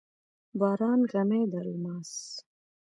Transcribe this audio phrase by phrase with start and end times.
[0.59, 2.11] باران غمي د الماس،